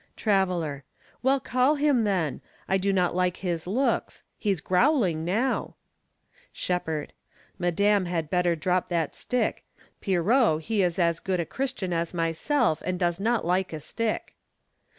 [0.15, 0.83] Traveler.
[1.21, 2.41] Well, call him, then.
[2.67, 4.23] I do not like his looks.
[4.39, 5.75] He's growling now.
[6.51, 7.13] Shepherd.
[7.59, 9.63] Madame had better drop that stick.
[10.01, 14.33] Pierrot, He is as good a Christian as myself And does not like a stick.